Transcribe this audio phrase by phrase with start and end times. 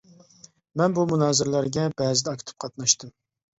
[0.81, 3.17] مەن بۇ مۇنازىرىلەرگە بەزىدە ئاكتىپ قاتناشتىم.